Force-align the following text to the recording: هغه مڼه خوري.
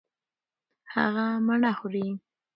هغه 0.93 1.25
مڼه 1.45 1.71
خوري. 1.79 2.07